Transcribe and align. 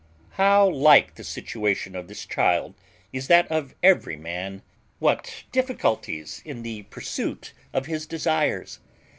How 0.31 0.67
like 0.67 1.13
the 1.13 1.23
situation 1.23 1.95
of 1.95 2.07
this 2.07 2.25
child 2.25 2.73
is 3.13 3.27
that 3.27 3.47
of 3.51 3.75
every 3.83 4.15
man! 4.15 4.63
What 4.97 5.43
difficulties 5.51 6.41
in 6.43 6.63
the 6.63 6.81
pursuit 6.89 7.53
of 7.71 7.85
his 7.85 8.07
desires! 8.07 8.79